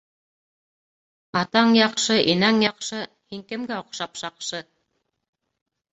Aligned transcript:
Атаң 1.41 1.75
яҡшы, 1.79 2.17
инәң 2.35 2.63
яҡшы, 2.65 3.03
һин 3.35 3.47
кемгә 3.53 3.77
оҡшап 3.85 4.19
шаҡшы? 4.23 4.67